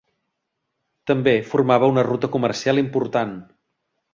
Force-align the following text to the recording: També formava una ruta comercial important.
També 1.11 1.35
formava 1.51 1.91
una 1.93 2.07
ruta 2.09 2.33
comercial 2.37 2.85
important. 2.85 3.37